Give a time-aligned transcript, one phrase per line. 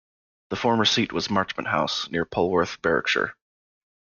[0.49, 3.35] The former seat was Marchmont House, near Polwarth, Berwickshire.